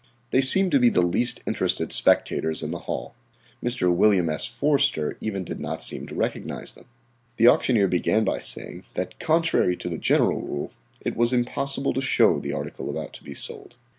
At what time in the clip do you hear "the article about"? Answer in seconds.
12.39-13.13